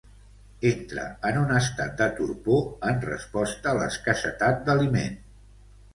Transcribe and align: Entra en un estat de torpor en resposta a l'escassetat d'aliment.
Entra 0.67 1.03
en 1.31 1.35
un 1.41 1.51
estat 1.57 1.93
de 1.99 2.07
torpor 2.21 2.89
en 2.93 2.99
resposta 3.11 3.75
a 3.75 3.79
l'escassetat 3.81 4.69
d'aliment. 4.71 5.21